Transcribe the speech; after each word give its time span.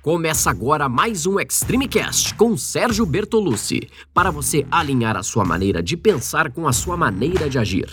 Começa 0.00 0.48
agora 0.48 0.88
mais 0.88 1.26
um 1.26 1.40
Extreme 1.40 1.88
Cast 1.88 2.32
com 2.34 2.56
Sérgio 2.56 3.04
Bertolucci, 3.04 3.90
para 4.14 4.30
você 4.30 4.64
alinhar 4.70 5.16
a 5.16 5.24
sua 5.24 5.44
maneira 5.44 5.82
de 5.82 5.96
pensar 5.96 6.52
com 6.52 6.68
a 6.68 6.72
sua 6.72 6.96
maneira 6.96 7.50
de 7.50 7.58
agir. 7.58 7.88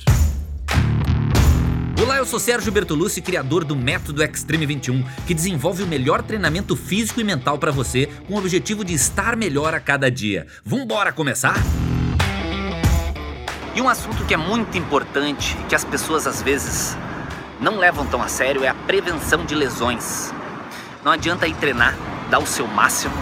Olá, 1.99 2.17
eu 2.17 2.25
sou 2.27 2.39
Sérgio 2.39 2.71
Bertolucci, 2.71 3.23
criador 3.23 3.63
do 3.63 3.75
Método 3.75 4.21
Extreme 4.21 4.67
21, 4.67 5.03
que 5.25 5.33
desenvolve 5.33 5.81
o 5.81 5.87
melhor 5.87 6.21
treinamento 6.21 6.75
físico 6.75 7.21
e 7.21 7.23
mental 7.23 7.57
para 7.57 7.71
você, 7.71 8.07
com 8.27 8.35
o 8.35 8.37
objetivo 8.37 8.85
de 8.85 8.93
estar 8.93 9.35
melhor 9.35 9.73
a 9.73 9.79
cada 9.79 10.09
dia. 10.11 10.45
Vambora 10.63 11.11
começar? 11.11 11.55
E 13.75 13.81
um 13.81 13.89
assunto 13.89 14.23
que 14.25 14.33
é 14.35 14.37
muito 14.37 14.77
importante, 14.77 15.57
que 15.67 15.73
as 15.73 15.83
pessoas 15.83 16.27
às 16.27 16.39
vezes 16.39 16.95
não 17.59 17.79
levam 17.79 18.05
tão 18.05 18.21
a 18.21 18.27
sério, 18.27 18.63
é 18.63 18.67
a 18.67 18.75
prevenção 18.75 19.43
de 19.43 19.55
lesões. 19.55 20.31
Não 21.05 21.11
adianta 21.11 21.45
ir 21.45 21.53
treinar, 21.57 21.93
dar 22.31 22.39
o 22.39 22.47
seu 22.47 22.65
máximo, 22.65 23.13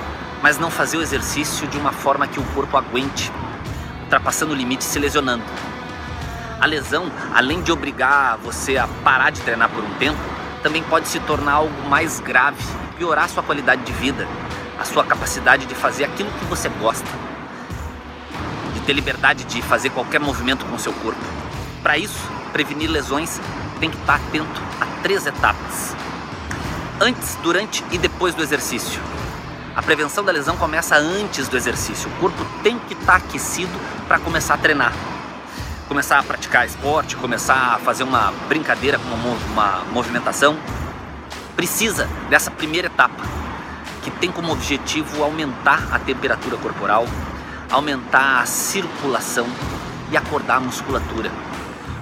mas 0.41 0.57
não 0.57 0.71
fazer 0.71 0.95
o 0.95 1.01
exercício 1.01 1.67
de 1.67 1.77
uma 1.77 1.91
forma 1.91 2.25
que 2.25 2.39
o 2.39 2.43
corpo 2.53 2.77
aguente, 2.77 3.29
ultrapassando 4.03 4.53
o 4.53 4.55
limite 4.55 4.83
e 4.83 4.85
se 4.85 4.97
lesionando. 4.97 5.43
A 6.61 6.65
lesão, 6.65 7.11
além 7.33 7.61
de 7.61 7.73
obrigar 7.73 8.37
você 8.37 8.77
a 8.77 8.87
parar 9.03 9.31
de 9.31 9.41
treinar 9.41 9.67
por 9.67 9.83
um 9.83 9.93
tempo, 9.95 10.17
também 10.63 10.81
pode 10.81 11.09
se 11.09 11.19
tornar 11.19 11.55
algo 11.55 11.89
mais 11.89 12.21
grave 12.21 12.55
e 12.85 12.95
piorar 12.95 13.27
sua 13.27 13.43
qualidade 13.43 13.83
de 13.83 13.91
vida, 13.91 14.25
a 14.79 14.85
sua 14.85 15.03
capacidade 15.03 15.65
de 15.65 15.75
fazer 15.75 16.05
aquilo 16.05 16.31
que 16.39 16.45
você 16.45 16.69
gosta, 16.69 17.09
de 18.75 18.79
ter 18.79 18.93
liberdade 18.93 19.43
de 19.43 19.61
fazer 19.61 19.89
qualquer 19.89 20.21
movimento 20.21 20.63
com 20.67 20.77
o 20.77 20.79
seu 20.79 20.93
corpo. 20.93 21.19
Para 21.81 21.97
isso, 21.97 22.31
prevenir 22.53 22.89
lesões 22.89 23.41
tem 23.81 23.89
que 23.89 23.97
estar 23.97 24.15
atento 24.15 24.61
a 24.79 24.85
três 25.03 25.27
etapas 25.27 25.93
antes, 27.03 27.37
durante 27.43 27.83
e 27.91 27.97
depois 27.97 28.33
do 28.33 28.41
exercício. 28.41 29.01
A 29.75 29.81
prevenção 29.81 30.23
da 30.23 30.31
lesão 30.31 30.55
começa 30.55 30.95
antes 30.95 31.49
do 31.49 31.57
exercício. 31.57 32.09
O 32.09 32.19
corpo 32.21 32.45
tem 32.63 32.79
que 32.79 32.93
estar 32.93 33.15
aquecido 33.15 33.73
para 34.07 34.19
começar 34.19 34.53
a 34.53 34.57
treinar. 34.57 34.93
Começar 35.89 36.19
a 36.19 36.23
praticar 36.23 36.65
esporte, 36.65 37.17
começar 37.17 37.75
a 37.75 37.77
fazer 37.79 38.03
uma 38.03 38.31
brincadeira 38.47 38.97
com 38.97 39.15
uma, 39.15 39.35
uma 39.51 39.83
movimentação. 39.91 40.57
Precisa 41.57 42.07
dessa 42.29 42.49
primeira 42.49 42.87
etapa, 42.87 43.21
que 44.01 44.09
tem 44.09 44.31
como 44.31 44.53
objetivo 44.53 45.23
aumentar 45.23 45.89
a 45.91 45.99
temperatura 45.99 46.55
corporal, 46.55 47.05
aumentar 47.69 48.41
a 48.41 48.45
circulação 48.45 49.45
e 50.09 50.15
acordar 50.15 50.55
a 50.55 50.61
musculatura. 50.61 51.29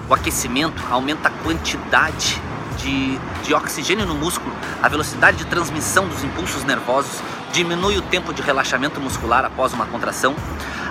O 0.08 0.14
aquecimento 0.14 0.80
aumenta 0.90 1.28
a 1.28 1.32
quantidade 1.42 2.40
de, 2.72 3.18
de 3.42 3.54
oxigênio 3.54 4.06
no 4.06 4.14
músculo, 4.14 4.54
a 4.82 4.88
velocidade 4.88 5.38
de 5.38 5.46
transmissão 5.46 6.06
dos 6.08 6.22
impulsos 6.24 6.64
nervosos, 6.64 7.20
diminui 7.52 7.98
o 7.98 8.02
tempo 8.02 8.32
de 8.32 8.42
relaxamento 8.42 9.00
muscular 9.00 9.44
após 9.44 9.72
uma 9.72 9.86
contração, 9.86 10.34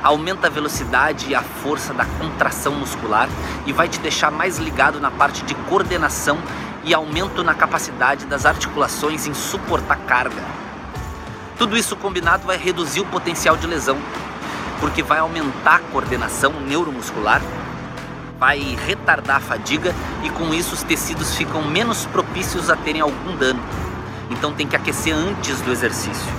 aumenta 0.04 0.48
a 0.48 0.50
velocidade 0.50 1.30
e 1.30 1.36
a 1.36 1.42
força 1.42 1.94
da 1.94 2.06
contração 2.06 2.74
muscular 2.74 3.30
e 3.66 3.74
vai 3.74 3.88
te 3.88 4.00
deixar 4.00 4.32
mais 4.32 4.58
ligado 4.58 5.00
na 5.00 5.12
parte 5.12 5.44
de 5.44 5.54
coordenação 5.54 6.38
e 6.84 6.94
aumento 6.94 7.44
na 7.44 7.54
capacidade 7.54 8.26
das 8.26 8.46
articulações 8.46 9.28
em 9.28 9.34
suportar 9.34 9.98
carga. 10.08 10.44
Tudo 11.58 11.78
isso 11.78 11.96
combinado 11.96 12.48
vai 12.48 12.58
reduzir 12.58 13.02
o 13.02 13.06
potencial 13.06 13.56
de 13.56 13.68
lesão, 13.68 13.98
porque 14.80 15.04
vai 15.04 15.20
aumentar 15.20 15.76
a 15.76 15.92
coordenação 15.92 16.54
neuromuscular 16.54 17.42
vai 18.42 18.76
retardar 18.88 19.38
a 19.38 19.40
fadiga 19.40 19.94
e 20.24 20.30
com 20.32 20.52
isso 20.52 20.74
os 20.74 20.82
tecidos 20.82 21.36
ficam 21.36 21.62
menos 21.62 22.08
propícios 22.08 22.72
a 22.72 22.76
terem 22.76 23.00
algum 23.00 23.38
dano. 23.38 23.62
Então 24.32 24.52
tem 24.52 24.68
que 24.68 24.76
aquecer 24.76 25.14
antes 25.14 25.62
do 25.62 25.72
exercício. 25.72 26.34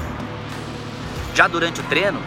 Já 1.33 1.47
durante 1.47 1.81
o 1.81 1.85
treino, 1.85 2.19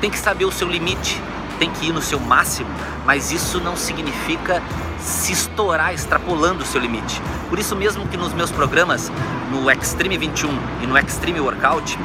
tem 0.00 0.08
que 0.08 0.16
saber 0.16 0.44
o 0.44 0.52
seu 0.52 0.68
limite, 0.68 1.20
tem 1.58 1.68
que 1.68 1.86
ir 1.88 1.92
no 1.92 2.00
seu 2.00 2.20
máximo, 2.20 2.70
mas 3.04 3.32
isso 3.32 3.58
não 3.58 3.74
significa 3.74 4.62
se 5.00 5.32
estourar 5.32 5.92
extrapolando 5.92 6.62
o 6.62 6.66
seu 6.66 6.80
limite. 6.80 7.20
Por 7.48 7.58
isso 7.58 7.74
mesmo 7.74 8.06
que 8.06 8.16
nos 8.16 8.32
meus 8.32 8.52
programas, 8.52 9.10
no 9.50 9.68
Extreme 9.68 10.16
21 10.16 10.48
e 10.80 10.86
no 10.86 10.96
Extreme 10.96 11.40
Workout, 11.40 11.98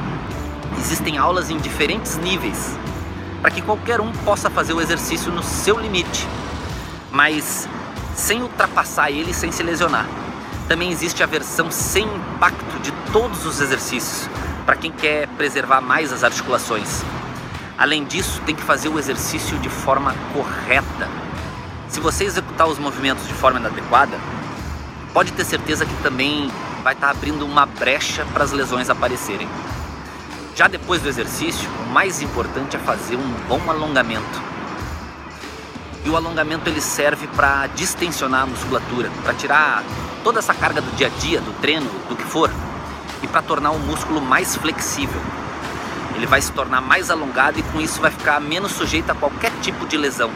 existem 0.79 1.19
aulas 1.19 1.51
em 1.51 1.57
diferentes 1.59 2.17
níveis, 2.17 2.75
para 3.39 3.51
que 3.51 3.61
qualquer 3.61 4.01
um 4.01 4.11
possa 4.25 4.49
fazer 4.49 4.73
o 4.73 4.81
exercício 4.81 5.31
no 5.31 5.43
seu 5.43 5.79
limite 5.79 6.27
mas 7.13 7.69
sem 8.15 8.41
ultrapassar 8.41 9.11
ele 9.11 9.33
sem 9.33 9.51
se 9.51 9.61
lesionar. 9.61 10.07
Também 10.67 10.91
existe 10.91 11.21
a 11.21 11.27
versão 11.27 11.69
sem 11.69 12.03
impacto 12.03 12.79
de 12.81 12.91
todos 13.11 13.45
os 13.45 13.61
exercícios, 13.61 14.27
para 14.65 14.75
quem 14.75 14.91
quer 14.91 15.27
preservar 15.29 15.79
mais 15.79 16.11
as 16.11 16.23
articulações. 16.23 17.03
Além 17.77 18.03
disso, 18.03 18.41
tem 18.45 18.55
que 18.55 18.63
fazer 18.63 18.89
o 18.89 18.97
exercício 18.97 19.57
de 19.59 19.69
forma 19.69 20.15
correta. 20.33 21.07
Se 21.87 21.99
você 21.99 22.23
executar 22.23 22.67
os 22.67 22.79
movimentos 22.79 23.27
de 23.27 23.33
forma 23.33 23.59
inadequada, 23.59 24.17
pode 25.13 25.31
ter 25.33 25.43
certeza 25.43 25.85
que 25.85 25.95
também 26.01 26.49
vai 26.83 26.93
estar 26.93 27.11
abrindo 27.11 27.45
uma 27.45 27.67
brecha 27.67 28.25
para 28.33 28.43
as 28.43 28.51
lesões 28.51 28.89
aparecerem. 28.89 29.47
Já 30.55 30.67
depois 30.67 31.01
do 31.01 31.09
exercício, 31.09 31.69
o 31.85 31.93
mais 31.93 32.21
importante 32.21 32.75
é 32.75 32.79
fazer 32.79 33.17
um 33.17 33.33
bom 33.47 33.61
alongamento 33.69 34.52
e 36.05 36.09
o 36.09 36.15
alongamento 36.15 36.69
ele 36.69 36.81
serve 36.81 37.27
para 37.27 37.67
distensionar 37.67 38.43
a 38.43 38.45
musculatura, 38.45 39.09
para 39.23 39.33
tirar 39.33 39.83
toda 40.23 40.39
essa 40.39 40.53
carga 40.53 40.81
do 40.81 40.95
dia 40.95 41.07
a 41.07 41.19
dia, 41.19 41.39
do 41.39 41.53
treino, 41.61 41.89
do 42.09 42.15
que 42.15 42.23
for, 42.23 42.49
e 43.21 43.27
para 43.27 43.41
tornar 43.41 43.71
o 43.71 43.79
músculo 43.79 44.21
mais 44.21 44.55
flexível. 44.55 45.21
Ele 46.15 46.25
vai 46.27 46.41
se 46.41 46.51
tornar 46.51 46.81
mais 46.81 47.09
alongado 47.09 47.59
e 47.59 47.63
com 47.63 47.81
isso 47.81 48.01
vai 48.01 48.11
ficar 48.11 48.39
menos 48.39 48.71
sujeito 48.73 49.11
a 49.11 49.15
qualquer 49.15 49.51
tipo 49.61 49.85
de 49.85 49.97
lesão, 49.97 50.29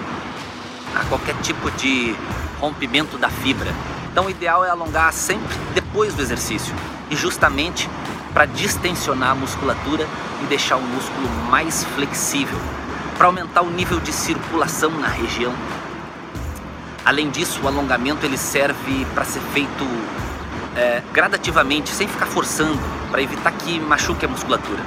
a 0.96 1.04
qualquer 1.06 1.36
tipo 1.42 1.70
de 1.72 2.16
rompimento 2.60 3.18
da 3.18 3.30
fibra. 3.30 3.72
Então 4.12 4.26
o 4.26 4.30
ideal 4.30 4.66
é 4.66 4.70
alongar 4.70 5.14
sempre 5.14 5.56
depois 5.74 6.14
do 6.14 6.22
exercício 6.22 6.74
e 7.10 7.16
justamente 7.16 7.90
para 8.34 8.46
distensionar 8.46 9.32
a 9.32 9.36
musculatura 9.36 10.08
e 10.42 10.46
deixar 10.46 10.78
o 10.78 10.82
músculo 10.82 11.30
mais 11.50 11.84
flexível, 11.96 12.60
para 13.18 13.28
aumentar 13.28 13.62
o 13.62 13.70
nível 13.70 14.00
de 14.00 14.14
circulação 14.14 14.92
na 14.92 15.08
região. 15.08 15.54
Além 17.04 17.30
disso, 17.30 17.62
o 17.64 17.68
alongamento 17.68 18.26
ele 18.26 18.38
serve 18.38 19.06
para 19.14 19.26
ser 19.26 19.40
feito 19.54 19.88
é, 20.76 21.02
gradativamente, 21.12 21.90
sem 21.90 22.08
ficar 22.08 22.28
forçando, 22.28 22.80
para 23.10 23.22
evitar 23.22 23.52
que 23.52 23.80
machuque 23.80 24.26
a 24.26 24.30
musculatura. 24.30 24.84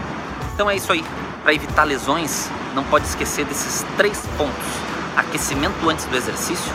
Então 0.55 0.71
é 0.71 0.77
isso 0.77 0.93
aí. 0.93 1.05
Para 1.43 1.55
evitar 1.55 1.85
lesões, 1.85 2.51
não 2.75 2.85
pode 2.85 3.07
esquecer 3.07 3.45
desses 3.47 3.85
três 3.97 4.23
pontos: 4.37 4.67
aquecimento 5.17 5.89
antes 5.89 6.05
do 6.05 6.17
exercício, 6.17 6.73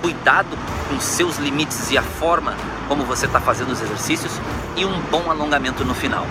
cuidado 0.00 0.56
com 0.88 0.98
seus 0.98 1.38
limites 1.38 1.90
e 1.90 1.98
a 1.98 2.02
forma 2.02 2.56
como 2.88 3.04
você 3.04 3.26
está 3.26 3.40
fazendo 3.40 3.70
os 3.70 3.80
exercícios 3.80 4.32
e 4.76 4.84
um 4.84 5.00
bom 5.02 5.30
alongamento 5.30 5.84
no 5.84 5.94
final. 5.94 6.26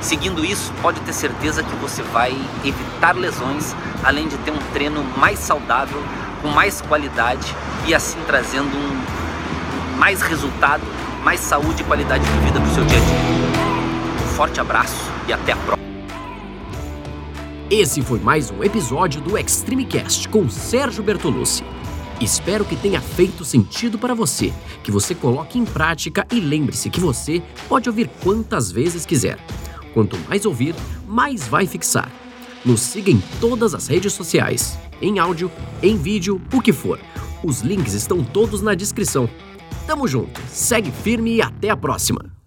Seguindo 0.00 0.44
isso, 0.44 0.72
pode 0.80 1.00
ter 1.00 1.12
certeza 1.12 1.62
que 1.62 1.74
você 1.76 2.02
vai 2.02 2.30
evitar 2.64 3.16
lesões, 3.16 3.74
além 4.04 4.28
de 4.28 4.36
ter 4.38 4.52
um 4.52 4.58
treino 4.72 5.02
mais 5.16 5.38
saudável, 5.38 6.00
com 6.40 6.48
mais 6.48 6.80
qualidade 6.80 7.54
e 7.86 7.94
assim 7.94 8.18
trazendo 8.26 8.76
um 8.76 9.98
mais 9.98 10.22
resultado, 10.22 10.84
mais 11.24 11.40
saúde 11.40 11.82
e 11.82 11.84
qualidade 11.84 12.24
de 12.24 12.38
vida 12.38 12.60
para 12.60 12.70
o 12.70 12.74
seu 12.74 12.84
dia 12.84 12.96
a 12.96 13.00
dia. 13.00 14.24
Um 14.24 14.28
forte 14.36 14.60
abraço 14.60 15.10
e 15.26 15.32
até 15.32 15.52
a 15.52 15.56
próxima. 15.56 15.88
Esse 17.68 18.00
foi 18.00 18.20
mais 18.20 18.50
um 18.50 18.62
episódio 18.62 19.20
do 19.20 19.36
Extreme 19.36 19.84
Cast 19.84 20.28
com 20.28 20.48
Sérgio 20.48 21.02
Bertolucci. 21.02 21.64
Espero 22.20 22.64
que 22.64 22.76
tenha 22.76 23.00
feito 23.00 23.44
sentido 23.44 23.98
para 23.98 24.14
você, 24.14 24.52
que 24.82 24.90
você 24.90 25.14
coloque 25.14 25.58
em 25.58 25.64
prática 25.64 26.26
e 26.32 26.40
lembre-se 26.40 26.88
que 26.88 27.00
você 27.00 27.42
pode 27.68 27.88
ouvir 27.88 28.08
quantas 28.22 28.72
vezes 28.72 29.04
quiser. 29.04 29.38
Quanto 29.98 30.16
mais 30.28 30.46
ouvir, 30.46 30.76
mais 31.08 31.48
vai 31.48 31.66
fixar. 31.66 32.08
Nos 32.64 32.82
siga 32.82 33.10
em 33.10 33.20
todas 33.40 33.74
as 33.74 33.88
redes 33.88 34.12
sociais, 34.12 34.78
em 35.02 35.18
áudio, 35.18 35.50
em 35.82 35.96
vídeo, 35.96 36.40
o 36.52 36.62
que 36.62 36.72
for. 36.72 37.00
Os 37.42 37.62
links 37.62 37.94
estão 37.94 38.22
todos 38.22 38.62
na 38.62 38.76
descrição. 38.76 39.28
Tamo 39.88 40.06
junto, 40.06 40.40
segue 40.50 40.92
firme 40.92 41.34
e 41.34 41.42
até 41.42 41.70
a 41.70 41.76
próxima! 41.76 42.37